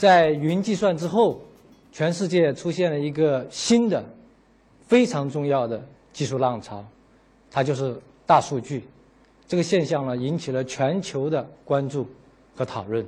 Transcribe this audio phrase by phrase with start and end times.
[0.00, 1.38] 在云计算之后，
[1.92, 4.02] 全世界出现了一个新的、
[4.86, 5.78] 非常重要的
[6.10, 6.82] 技术浪潮，
[7.50, 7.94] 它就是
[8.24, 8.82] 大数据。
[9.46, 12.06] 这个现象呢，引起了全球的关注
[12.56, 13.06] 和讨论。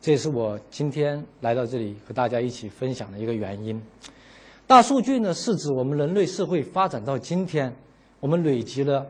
[0.00, 3.80] 这也是我今天来到这里和大家一起分享的一个原因。
[4.66, 7.72] 大数据呢，是指我们人类社会发展到今天，
[8.18, 9.06] 我们累积了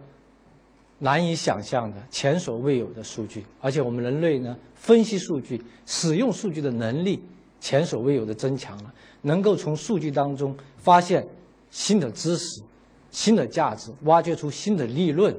[1.05, 7.23] 难以想象的、前所未有的数据，而且我们人类呢，分析数据、使用数据的能力
[7.61, 11.27] 前所未有的增强了，能够从数据当中发现
[11.71, 12.63] 新的知识、
[13.11, 15.37] 新的价值，挖掘出新的利润。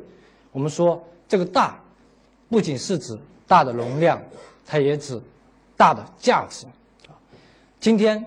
[0.52, 1.82] 我们说这个“大”，
[2.48, 4.22] 不仅是指大的容量，
[4.66, 5.20] 它也指
[5.76, 6.68] 大的价值。
[7.80, 8.24] 今天。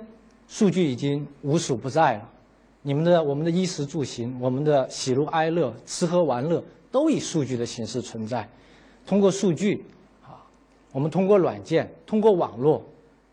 [0.50, 2.26] 数据已经无所不在了，
[2.80, 8.48] 你们的、我们的衣食住行、我们的喜怒哀乐、吃喝玩乐，都以数据的形式存在。
[9.06, 9.84] 通过数据，
[10.22, 10.44] 啊，
[10.92, 12.84] 我们通过软件、通过网络，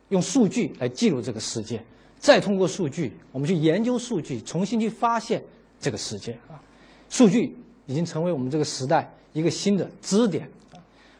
[0.09, 1.83] 用数据来记录这个世界，
[2.17, 5.43] 再通过数据，我们去研究数据，重新去发现
[5.79, 6.61] 这个世界啊。
[7.09, 10.49] 数据已经成为我们这个时代一个新的支点，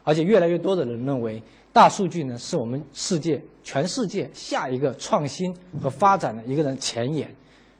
[0.02, 1.42] 而且越来越多的人认为。
[1.72, 7.30] 大数据呢，是我们世界、全世界下一个创新和发展的一个人前沿，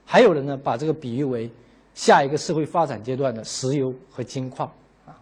[0.05, 1.51] 还有人呢把这个比喻为
[1.97, 4.71] 下一个社会发展阶段的石油和金矿
[5.07, 5.19] 啊。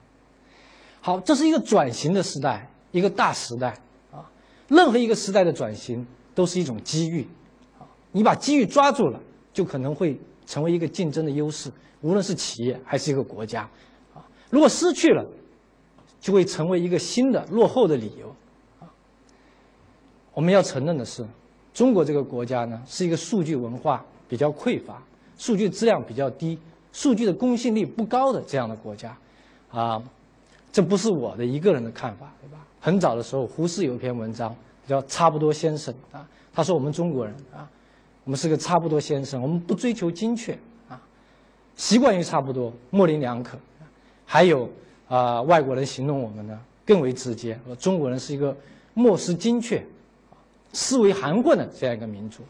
[1.01, 3.79] 好，这是一个转型的时代，一个大时代
[4.11, 4.29] 啊。
[4.69, 7.27] 任何一个时代的转型都是一种机遇
[7.79, 9.21] 啊，你把机遇抓住了，
[9.53, 13.63] 就可能会成为一个竞争的优势，无论是企业还是一个国家
[14.13, 14.27] 啊。
[14.51, 15.25] 如果失去了，
[16.21, 18.29] 就会成为一个新的落后的理由。
[18.81, 18.91] 啊
[20.33, 21.25] 我们要承认的是，
[21.73, 25.01] 中国这个国家呢，是一个数据文化比较匮乏、
[25.37, 26.59] 数据质量比较低、
[26.93, 29.17] 数据的公信力不高的这样的国家，
[29.71, 30.03] 啊，
[30.73, 32.59] 这不是我的一个人的看法，对吧？
[32.81, 34.55] 很早的时候，胡适有一篇文章
[34.87, 37.69] 叫《差不多先生》啊，他说我们中国人啊，
[38.25, 40.53] 我们是个差不多先生，我们不追求精确
[40.89, 41.01] 啊，
[41.77, 43.59] 习惯于差不多，模棱两可。
[44.27, 44.69] 还有
[45.09, 48.57] 啊，外国人形容我们呢更为直接，说中国人是一个
[48.95, 49.85] 漠视精确。
[50.73, 52.43] 思维含混的这样一个民族！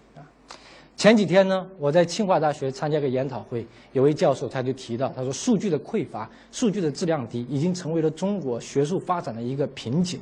[0.96, 10.20] 前几天呢，我在清华大学参加个研讨会，有位教授他就提到，他说数据的匮乏、数据的质量低，已经成为了中国学术发展的一个瓶颈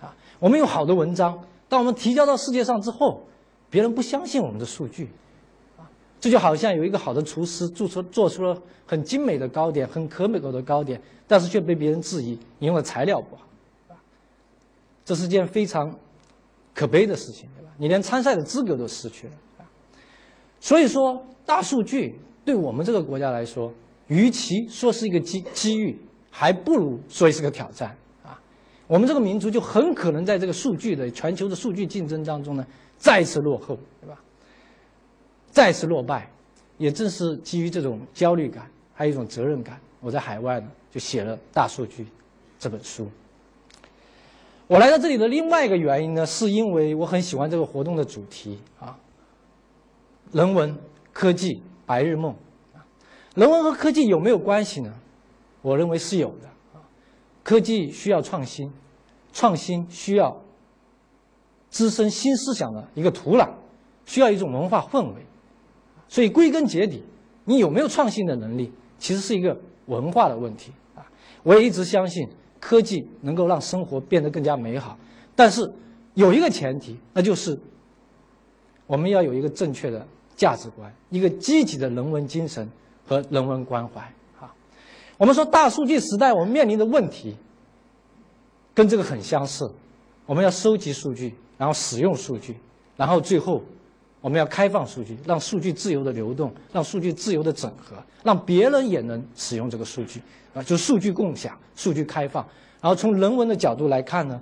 [0.00, 0.14] 啊！
[0.38, 3.22] 我们有好的文章，当我们提交到世界上之后，
[3.70, 5.08] 别人不相信我们的数据
[5.78, 5.88] 啊！
[6.20, 13.42] 这就好像有一个好的厨师做出做出了很精美的糕点、很可口的糕点，但是却被别人质疑你用的材料不好
[13.88, 13.96] 啊！
[15.04, 15.94] 这是件非常。
[16.74, 17.72] 可悲的事情，对吧？
[17.76, 19.32] 你连参赛的资格都失去了！
[20.60, 23.72] 所以说，大数据对我们这个国家来说，
[24.08, 25.98] 与其说是一个机机遇，
[26.30, 28.40] 还不如说是个挑战啊！
[28.86, 32.66] 我们这个民族就很可能在这个数据的全球的数据竞争当中呢，
[32.96, 34.18] 再次落后，对吧？
[35.50, 36.30] 再次落败。
[36.76, 42.04] 也正是基于这种焦虑感，还有一种责任感，我在海外呢就写了《大数据》
[42.56, 43.08] 这本书。
[44.68, 48.96] 我来到这里的另外一个原因呢，是因为我很喜欢这个活动的主题啊，
[50.32, 50.76] 人文
[51.12, 52.34] 科技白日梦，
[53.34, 54.92] 人文和科技有没有关系呢？
[55.62, 56.48] 我认为是有的，
[57.42, 58.72] 科技需要创新，
[59.32, 60.40] 创新需要
[61.70, 63.48] 滋生新思想的一个土壤，
[64.06, 65.26] 需要一种文化氛围，
[66.08, 67.02] 所以归根结底，
[67.44, 71.04] 你有没有创新的能力，其实是一个文化的问题啊。
[71.42, 72.28] 我也一直相信。
[72.60, 74.98] 科技能够让生活变得更加美好，
[75.36, 75.72] 但是
[76.14, 77.56] 有一个前提，那就是
[78.84, 80.04] 我们要有一个正确的
[80.38, 82.66] 价值观，一个积极的人文精神
[83.06, 84.00] 和人文关怀。
[84.40, 84.54] 啊，
[85.18, 87.36] 我们说大数据时代，我们面临的问题
[88.72, 89.70] 跟这个很相似。
[90.24, 92.56] 我们要收集数据，然后使用数据，
[92.96, 93.62] 然后最后
[94.20, 100.22] 我们要开放数据，让数据自由的流动，让数据自由的整合，让别人也能使用这个数据。
[100.54, 102.46] 啊，就数据共享、数据开放，
[102.80, 104.40] 然后从人文的角度来看呢，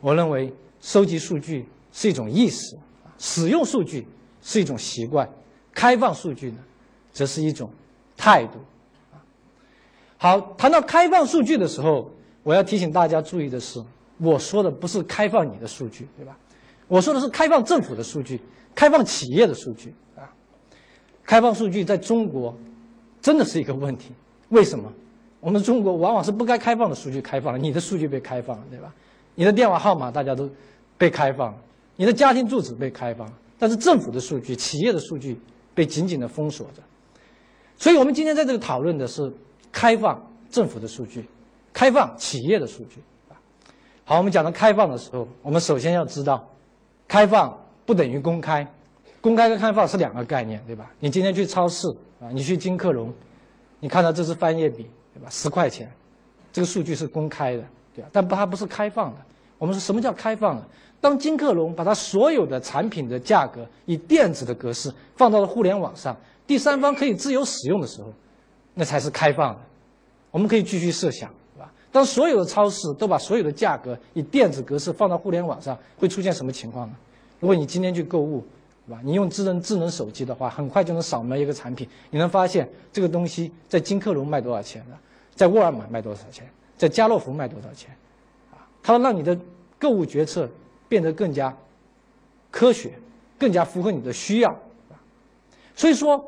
[0.00, 2.76] 我认为收集数据是一种意识，
[3.18, 4.06] 使用数据
[4.42, 5.28] 是一种习惯，
[5.72, 6.58] 开放数据呢，
[7.12, 7.70] 则是一种
[8.16, 8.58] 态度。
[10.18, 12.10] 好，谈到开放数据的时候，
[12.42, 13.82] 我要提醒大家注意的是，
[14.18, 16.36] 我说的不是开放你的数据，对吧？
[16.88, 18.40] 我说的是开放政府的数据，
[18.74, 20.28] 开放企业的数据啊。
[21.24, 22.54] 开放数据在中国
[23.20, 24.12] 真的是一个问题。
[24.50, 24.92] 为什么
[25.40, 27.58] 我们中国往往是不该开放的数据开放了？
[27.58, 28.92] 你的数据被开放了，对吧？
[29.34, 30.48] 你的电话号码大家都
[30.98, 31.58] 被开放了，
[31.96, 35.40] 你的家庭住址被开放了，但是政府的数据、企业的数据
[35.72, 36.82] 被紧紧的封锁着。
[37.78, 39.32] 所以我们今天在这个讨论的是
[39.70, 40.20] 开放
[40.50, 41.24] 政府的数据，
[41.72, 43.00] 开放企业的数据。
[44.04, 46.44] 好，我们讲到开放的时候，我们首先要知道，
[47.06, 47.56] 开放
[47.86, 48.66] 不等于公开，
[49.20, 50.90] 公开跟开放是两个概念，对吧？
[50.98, 51.86] 你今天去超市
[52.20, 53.14] 啊，你去金客隆，
[53.78, 55.30] 你看到这支翻页笔，对吧？
[55.30, 55.88] 十块钱，
[56.52, 57.62] 这个数据是公开的，
[57.94, 58.10] 对吧？
[58.12, 59.18] 但不，它不是开放的。
[59.56, 60.66] 我们说什么叫开放呢？
[61.02, 66.16] 当金客隆把它所有的产品的价格以电子的格式放到了互联网上，
[66.46, 68.12] 第三方可以自由使用的时候，
[68.74, 69.60] 那才是开放的。
[70.30, 71.28] 我们可以继续设想。
[71.54, 76.94] 是吧当所有的超市都把所有的价格以电子格式放到互联网上，会出现什么情况呢？
[77.40, 78.42] 如果你今天去购物，
[78.86, 79.00] 是吧？
[79.02, 84.98] 你用智能智能手机的话，很快就能扫描一个产品，你能发现这个东西在金客隆卖多少钱了，
[85.34, 87.90] 在沃尔玛卖多少钱，在家乐福卖多少钱，
[88.52, 89.36] 啊，它让你的
[89.80, 90.48] 购物决策
[90.92, 91.56] 变得更加
[92.50, 92.92] 科学，
[93.38, 94.54] 更加符合你的需要，
[95.74, 96.22] 所以说，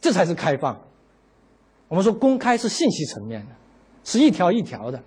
[0.00, 0.80] 这才是开放。
[1.88, 3.48] 我们说公开是信息层面的。
[4.04, 4.98] 是一条一条的，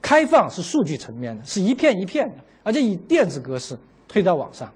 [0.00, 4.72] 开放是数据层面的，是一片一片的，而且以电子格式推到网上。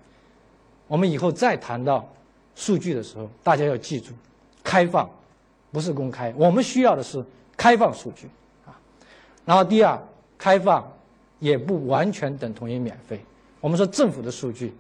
[0.89, 2.05] 我们以后再谈到
[2.57, 4.13] 数据的时候，大家要记住，
[4.65, 5.09] 开放
[5.71, 7.25] 不是公开，我们需要的是
[7.57, 8.29] 开放数据
[8.67, 8.75] 啊。
[9.45, 9.97] 然后第二，
[10.37, 10.85] 开放
[11.39, 13.25] 也不完全等同于免费。
[13.61, 14.73] 我们说政府的数据，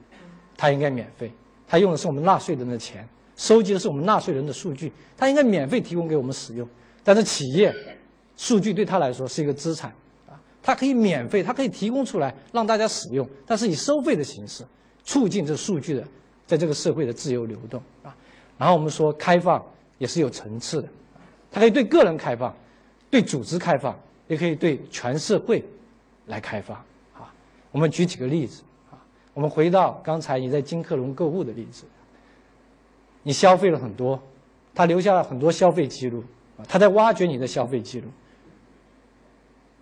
[0.56, 1.32] 它应该免费，
[1.66, 6.69] 它用的是我们纳税人的钱，收集的是我们纳税人的数据，它应该免费提供给我们使用。
[7.02, 7.75] 但是企业。
[8.40, 9.92] 数据对他来说是一个资产，
[10.28, 14.64] 啊，它可以免费，它可以提供出来让大家使用，但是以收费的形式
[15.02, 16.06] 促进这数据的
[16.46, 18.14] 在这个社会的自由流动，啊，
[18.56, 19.60] 然后我们说开放
[19.98, 20.88] 也是有层次的，
[21.50, 22.54] 它可以对个人开放，
[23.10, 23.98] 对组织开放，
[24.28, 25.64] 也可以对全社会
[26.26, 26.76] 来开放，
[27.14, 27.34] 啊，
[27.72, 28.62] 我们举几个例子，
[29.38, 31.85] 我们回到刚才你在金客隆购物的例子，
[33.23, 34.20] 你消费了很多，
[34.75, 36.25] 他留下了很多消费记录，
[36.67, 38.08] 他在挖掘你的消费记录。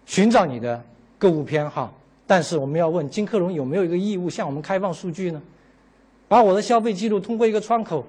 [0.04, 0.84] 寻找你的
[1.18, 1.90] 购物偏好，
[2.26, 5.40] 但是我们要问金客隆有没有一个义务向我们开放数据呢？
[6.28, 8.04] 把我的消费记录通过一个窗口，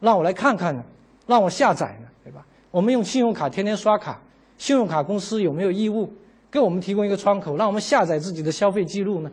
[0.00, 0.82] 让我来看看呢，
[1.24, 2.44] 让我下载呢，对吧？
[2.72, 4.20] 我们用信用卡天天刷卡，
[4.58, 6.12] 信用卡公司有没有义务
[6.50, 9.30] 给我们提供一个窗口，让我们下载自己的消费记录呢？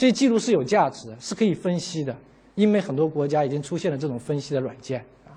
[0.00, 2.16] 这些记录是有价值的，是可以分析的，
[2.54, 5.36] 因为很多国家已经出现了这种分析的软件啊。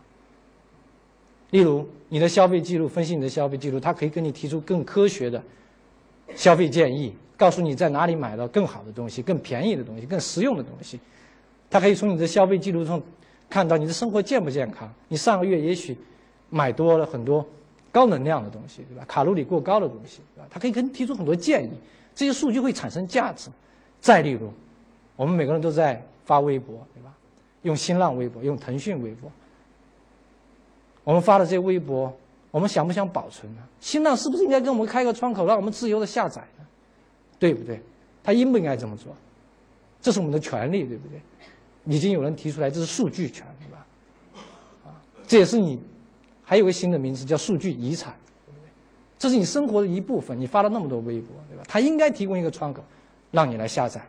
[1.49, 5.43] 例如，你的消费记录分析你的消费记录，它可以给你提出更科学的。
[6.33, 10.97] 消费建议告诉你在哪里买到更好的东西、更便宜的东西、更实用的东西。
[11.69, 13.03] 它可以从你的消费记录中
[13.49, 14.89] 看到你的生活健不健康。
[15.09, 15.97] 你上个月也许
[16.49, 17.45] 买多了很多
[17.91, 19.03] 高能量的东西，对吧？
[19.09, 20.47] 卡路里过高的东西，对吧？
[20.49, 21.71] 它可以给你提出很多建议，
[22.15, 23.49] 这些数据会产生价值。
[24.03, 24.51] 再例如，
[25.15, 27.13] 我们每个人都在发微博，对吧？
[27.61, 29.31] 用新浪微博，用腾讯微博，
[31.05, 32.13] 我们发的这些微博。
[32.51, 33.61] 我们想不想保存呢？
[33.79, 36.65] 新浪是不是应该给我们开个窗口，让我们自由的下载呢？
[37.39, 37.81] 对不对？
[38.21, 39.15] 他应不应该这么做？
[40.01, 41.19] 这是我们的权利，对不对？
[41.85, 43.85] 已经有人提出来，这是数据权，对吧？
[44.85, 45.79] 啊，这也是你
[46.43, 48.13] 还有个新的名词叫数据遗产，
[48.45, 48.69] 对不对？
[49.17, 50.39] 这是你生活的一部分。
[50.39, 51.63] 你发了那么多微博，对吧？
[51.67, 52.83] 他应该提供一个窗口，
[53.33, 53.99] 让你来下载。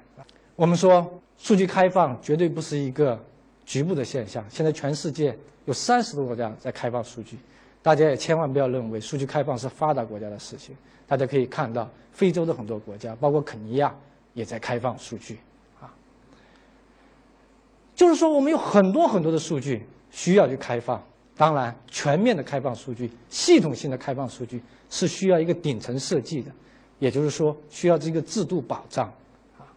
[0.55, 3.19] 我们说数据开放绝对不是一个
[3.65, 4.45] 局部的现象。
[4.49, 7.39] 现在全世界有三十多个国家在开放数据。
[7.83, 10.77] 大家也千万不要认为数据开放是发达国家的事情。
[11.07, 13.95] 大家可以看到，非洲的很多国家，包括肯尼亚，
[14.35, 15.39] 也在开放数据。
[15.81, 15.93] 啊，
[17.95, 21.03] 就是说，我们有很多很多的数据需要去开放。
[21.37, 26.51] 当然，全面的开放数据、系统性的开放数据是需要一个顶层设计的，
[27.05, 29.07] 也就是说，需要这个制度保障。
[29.59, 29.69] 啊，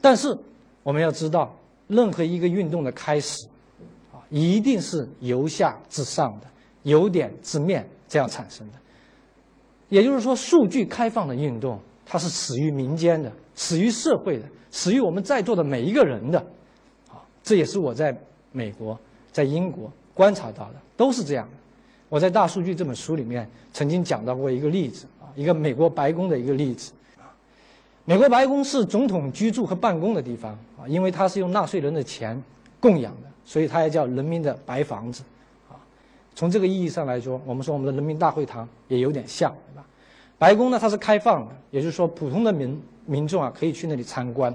[0.00, 0.34] 但是
[0.82, 1.54] 我们要知道，
[1.88, 3.46] 任何一个运动的开始，
[4.10, 6.46] 啊，一定是由下至上的。
[6.84, 8.78] 由点至面这样产生的，
[9.90, 16.38] 也就是说，数据开放的运动，它是始于民间的，始于社会的，始于我们在座的每一个人的，
[17.10, 18.18] 啊，这也是我在
[18.50, 18.98] 美国、
[19.30, 21.52] 在英国观察到的，都是这样的。
[22.08, 27.30] 我在《大数据》这本书里面曾经讲到过一个例子，一个美国白宫的一个例子啊，
[28.04, 32.40] 美国白宫是总统居住和办公的地方啊，因为它是用纳税人的钱
[32.78, 35.22] 供养的，所以它也叫人民的白房子
[35.68, 35.76] 啊。
[36.34, 39.84] 从这个意义上来说，我们说我们的人民大会堂也有点像，对吧？
[40.38, 44.54] 白宫呢，它是开放的，也就是说，普通的民民众啊可以去那里参观。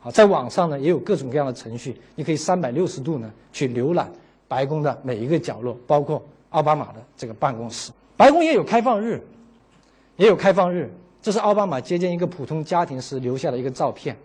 [0.00, 4.10] 好，在网上呢也有各种各样的程序，你可以三百六十度呢去浏览
[4.46, 7.92] 白宫的每一个角落，包括奥巴马的这个办公室。
[8.16, 9.20] 白宫也有开放日，
[10.18, 10.92] 也有开放日。
[11.22, 14.16] 这是奥巴马接见一个普通家庭时留下的一个照片，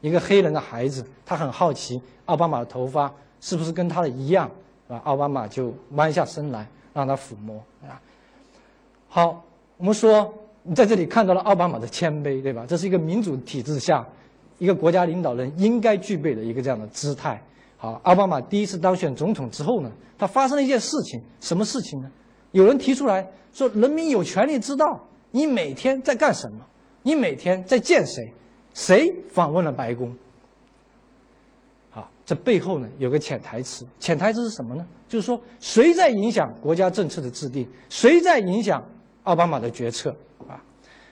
[0.00, 4.50] 一个黑人的孩子，他很好奇奥巴马的头发是不是跟他的一样。
[4.88, 8.00] 啊，奥巴马就弯下身来让他抚摸啊。
[9.06, 9.44] 好，
[9.76, 12.64] 我们说你在这里看到了奥巴马的谦卑，对吧？
[12.66, 14.06] 这是一个民主体制下，
[14.56, 17.38] 一个国家领导人应该具备的一个这样的姿态。
[17.76, 22.10] 好，奥巴马第一次当选总统之后呢，他发生了一件事情，什么事情呢？
[22.52, 24.98] 有人提出来说，人民有权利知道
[25.30, 26.58] 你每天在干什么，
[27.02, 28.32] 你每天在见谁，
[28.74, 30.14] 谁访问了白宫。
[31.90, 34.86] 好，这背后呢有个潜台词，潜台词是什么呢？
[35.08, 38.84] 就是说谁在影响国家政策的制定，谁在影响
[39.24, 40.14] 奥巴马的决策。
[40.46, 40.62] 啊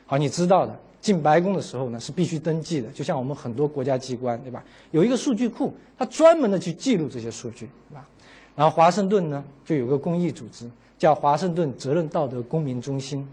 [0.06, 4.64] 好，你知道的，进白宫的时候呢是必须登记的，就像我们很多国家机关，对吧？
[4.92, 8.06] 有一个数据库，它专门的去记录这些数据，对吧？
[8.54, 13.26] 然后华盛顿呢就有个公益组织，叫华盛顿责任道德公民中心，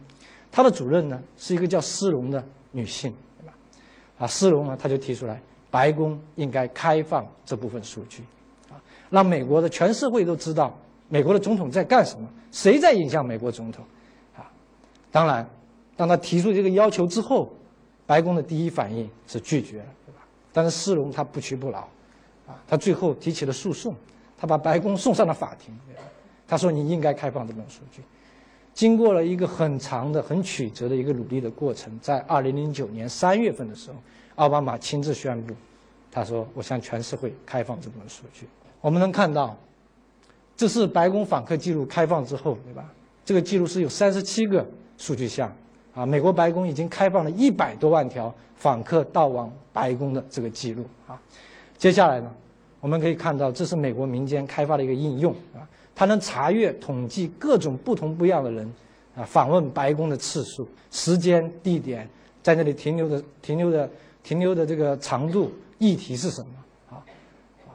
[0.54, 2.42] 他的主任呢是一个叫斯隆的
[2.72, 3.54] 女性，对吧？
[4.20, 5.42] 啊，斯隆呢他就提出来，
[5.72, 8.22] 白宫应该开放这部分数据，
[8.70, 8.78] 啊，
[9.10, 10.72] 让美国的全社会都知道
[11.10, 13.84] 美国的总统在干什么，谁在影响美国总统，
[14.38, 14.46] 啊，
[15.12, 15.44] 当然。
[15.96, 17.52] 当他提出这个要求之后，
[18.08, 20.22] 白宫的第一反应是拒绝了，对吧？
[20.52, 21.88] 但是斯隆他不屈不挠，
[22.48, 23.96] 啊，他最后提起了诉讼，
[24.36, 25.72] 他把白宫送上了法庭，
[26.48, 28.02] 他说你应该开放这本数据。
[28.74, 33.98] 经过了一个很长的、很曲折的一个努力的过程，在二零零九年三月份的时候，
[34.36, 35.54] 奥巴马亲自宣布，
[36.12, 38.48] 他说我向全社会开放这部分数据。
[38.82, 39.56] 我们能看到，
[40.58, 42.92] 这是白宫访客记录开放之后，对吧？
[43.24, 44.66] 这个记录是有三十七个
[44.98, 45.54] 数据项。
[45.94, 51.22] 啊，美国白宫已经开放了一百多万条访客到往白宫的这个记录啊。
[51.78, 52.34] 接下来呢，
[52.82, 55.62] 我们可以看到，这是美国民间开发的一个应用啊，
[55.96, 58.72] 它能查阅、统计各种不同不一样的人
[59.16, 62.10] 啊访问白宫的次数、时间、地点，
[62.42, 63.90] 在那里停留的、停留的、
[64.24, 66.48] 停留的这个长度、议题是什么
[66.90, 67.04] 啊？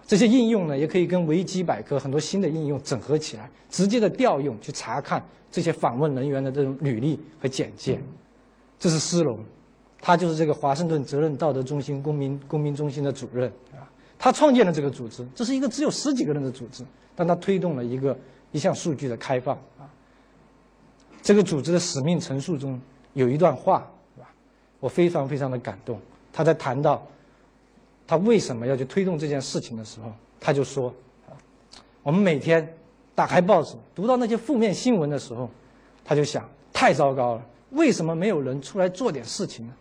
[0.06, 5.22] 这些应用呢，也可以跟维基百科很多新的应用整合起来，直接的调用去查看。
[5.50, 7.98] 这些访问人员的这种履历和简介，
[8.78, 9.38] 这是斯隆，
[9.98, 13.88] 他就是这个华盛顿责任道德中心公民公民中心的主任啊。
[14.18, 16.84] 他创建了这个组织，这是一个只有十几个人的组织，
[17.14, 18.18] 但他推动了一个
[18.52, 19.88] 一项数据的开放啊。
[21.22, 22.80] 这个组织的使命陈述中
[23.14, 24.28] 有一段话，是吧？
[24.80, 26.00] 我非常非常的感动。
[26.32, 27.06] 他在谈到
[28.06, 30.92] 他为什么要去推动这件事情的时候，他就说，
[32.02, 32.74] 我们每天。
[33.14, 35.50] 打开报纸，读到那些负面新闻的时候，
[36.04, 39.72] 他就想：太糟糕了，为什么没有人出来做点事情呢？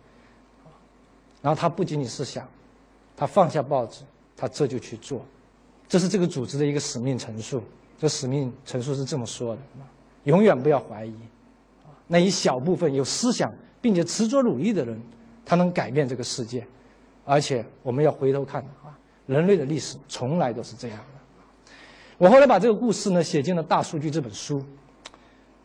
[1.40, 2.48] 然后他不仅仅是想，
[3.16, 4.02] 他放下报纸，
[4.38, 5.22] 他这就去做。
[5.88, 7.62] 这是这个组织的一个使命陈述。
[7.98, 9.62] 这使命陈述是这么说的：
[10.22, 11.12] 永远不要怀疑，
[12.06, 14.96] 那一小部分有思想并且执着努力的人，
[15.44, 16.64] 他能改变这个世界。
[17.24, 21.72] 而且我们要回头看啊，人类的历史从来都是这样的。
[22.16, 24.64] 我后来把这个故事呢写进了《大数据》这本书，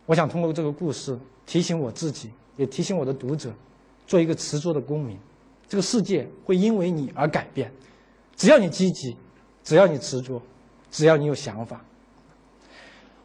[0.04, 1.16] 我想通过这个故事
[1.46, 3.52] 提醒我自己，也提醒我的读者，
[4.06, 5.16] 做一个执着的公民。
[5.68, 7.72] 这个世界会因为你而改变，
[8.36, 9.16] 只要你积极，
[9.62, 10.40] 只要你执着，
[10.90, 11.80] 只要你有想法。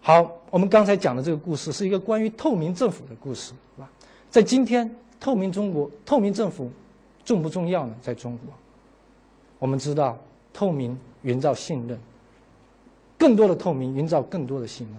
[0.01, 3.89] 好，我们刚才讲的这个故事是一个关于透明政府的故事，是吧？
[4.29, 6.71] 在今天，透明中国、透明政府
[7.25, 7.95] 重不重要呢？
[8.01, 8.53] 在中国，
[9.59, 10.17] 我们知道，
[10.53, 11.99] 透明营造信任。
[13.17, 14.97] 更多的透明，营造更多的信任。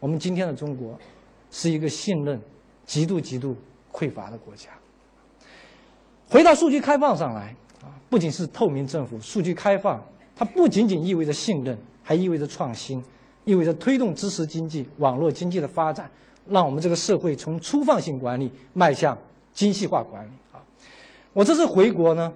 [0.00, 0.98] 我们今天的中国，
[1.50, 2.40] 是一个信任
[2.86, 3.54] 极度极度
[3.92, 4.70] 匮乏的国家。
[6.30, 7.54] 回到数据开放上来
[8.08, 10.02] 不仅是透明政府，数据开放，
[10.36, 13.02] 它不仅仅意味着信任，还意味着创新，
[13.44, 16.10] 意味着推动知识经济、网络经济的发展，
[16.48, 19.16] 让我们这个社会从粗放性管理迈向
[19.52, 20.62] 精细化管理啊。
[21.32, 22.32] 我这次回国呢，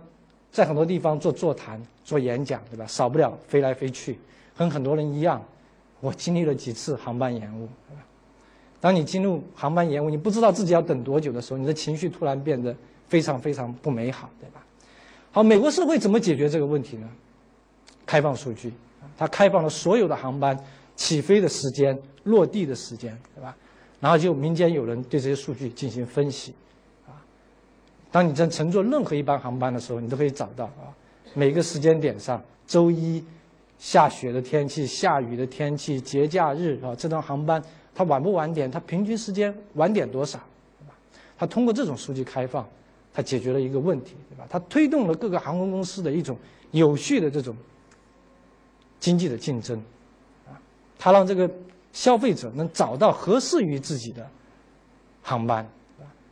[0.51, 2.87] 在很多地方做座谈、做演讲，对吧？
[2.87, 4.19] 少不了飞来飞去。
[4.57, 5.41] 跟很多人一样，
[6.01, 7.69] 我经历了几次航班延误。
[8.81, 12.75] 当你进入航班延误，你不知道自己要等多久的时候，你的情绪突然变得
[13.07, 14.65] 非常非常不美好，对吧？
[15.31, 17.09] 好，美国社会怎么解决这个问题呢？
[18.07, 18.73] 开放数据，
[19.17, 20.59] 它开放了所有的航班
[20.97, 23.57] 起飞的时间、落地的时间，对吧？
[24.01, 26.55] 然后就民间有人对这些数据进行分析，
[27.07, 27.13] 啊，
[28.11, 30.89] 当你在乘坐任何一班航班的时候，你都可以找到啊，
[31.35, 33.25] 每个时间点上，周一。
[33.81, 37.63] 下雪的天气、下雨的天气、节假日啊，这段航班
[37.95, 38.69] 它晚不晚点？
[38.69, 40.41] 它平均时间晚点多少？
[41.39, 42.69] 它通过这种数据开放，
[43.13, 44.47] 它解决了一个问题，对吧？
[44.49, 46.37] 它推动了各个航空公司的一种
[46.71, 47.57] 有序的这种
[49.01, 49.77] 经济的竞争，
[50.47, 50.55] 啊，
[50.99, 51.51] 它让这个
[51.93, 54.29] 消费者能找到合适于自己的
[55.23, 55.69] 航班，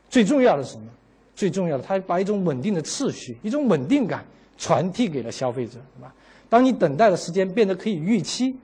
[0.09, 0.87] 最重要的是什么？
[1.35, 4.25] 最重要的，它把一种稳定的秩序、一种稳定感
[4.57, 6.15] 传递给了消费者，对吧？
[6.49, 8.57] 当你等待的时间变得可以预期，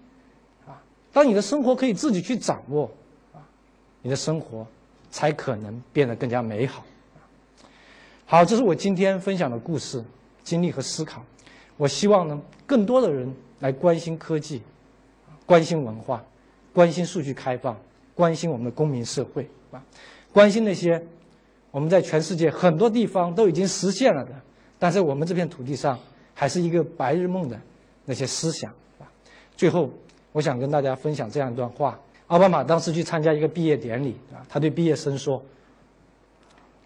[0.67, 0.81] 啊，
[1.13, 2.91] 当你的生活可以自己去掌握，
[3.35, 3.43] 啊，
[4.01, 4.67] 你的生活
[5.11, 6.85] 才可能变得更加美好。
[8.33, 10.03] 好，这是我今天分享的故事、
[10.43, 11.23] 经历和思考。
[11.77, 14.63] 我希望呢，更多的人来关心科技，
[15.45, 16.25] 关心文化，
[16.73, 17.79] 关心数据开放，
[18.15, 19.85] 关心我们的公民社会啊，
[20.33, 21.05] 关心那些
[21.71, 24.31] 我们在全世界很多地方都已经实现了的，
[24.79, 25.99] 但是我们这片土地上
[26.33, 27.61] 还是一个白日梦的
[28.07, 29.05] 那些思想啊。
[29.55, 29.91] 最后，
[30.33, 35.43] 我想跟大家分享这样一段话：奥巴马当时去参加一个毕业典礼啊，他对毕业生说。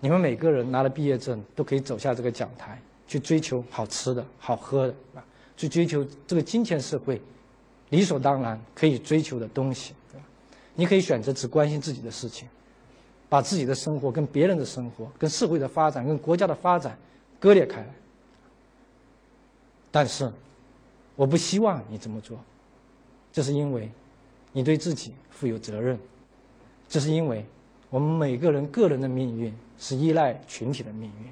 [0.00, 5.24] 你们每个人拿了毕业证，都可以走下这个讲台，去追求好吃的、好喝的啊，
[5.56, 7.20] 去追求这个金钱社会
[7.90, 10.24] 理所当然可以追求的东西，对吧？
[10.74, 12.46] 你可以选择只关心自己的事情，
[13.28, 16.98] 把自己的生活跟别人的生活、跟社会的发展、跟国家的发展
[17.40, 17.94] 割裂开来。
[19.90, 20.30] 但是，
[21.14, 22.38] 我不希望你这么做，
[23.32, 23.90] 这是因为
[24.52, 25.98] 你对自己负有责任，
[26.86, 27.46] 这是因为
[27.90, 29.52] 我们每个人个人的命运。
[29.78, 31.30] 是依赖群体的命运，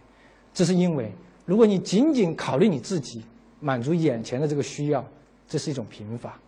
[0.53, 1.11] 这是因为，
[1.47, 3.25] 如果你仅仅考虑你自己，
[3.59, 5.03] 满足眼前的这个需要，
[5.49, 6.39] 这是一种贫乏，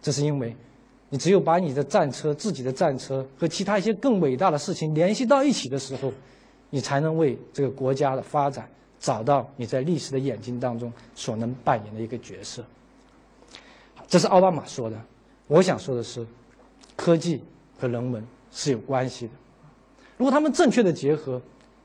[0.00, 0.54] 这是因为，
[1.08, 6.12] 你只有把你的战车、自己的战车和其他一些更伟大的事情联系到一起的时候，
[6.70, 8.68] 你才能为这个国家的发展
[9.00, 12.64] 找到你在历史的眼睛当中所能扮演的一个角色。
[14.06, 14.96] 这是奥巴马说的，
[15.48, 16.24] 我想说的是，
[16.94, 17.42] 科技
[17.80, 19.32] 和人文是有关系的。
[20.16, 21.42] 如果他们正确的结合，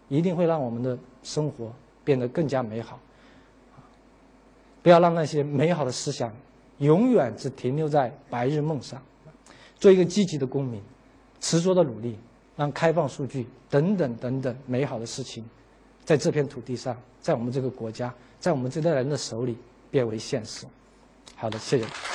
[0.08, 1.74] 一定会让我们的生活
[2.04, 2.98] 变得更加美好。
[4.82, 6.32] 不要让那些美好的思想
[6.78, 9.02] 永远只停留在白日梦上。
[9.78, 10.82] 做一个积极的公民，
[11.40, 12.18] 执着的努力，
[12.56, 15.44] 让开放数据等等等等美好的事情，
[16.04, 19.58] 在这片土地上，在我们这个国家，在我们这代人的手里
[19.90, 20.66] 变为现实。
[21.36, 22.09] 好的，谢谢。